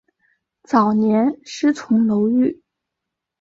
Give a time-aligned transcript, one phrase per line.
[0.63, 2.63] 早年师从楼郁。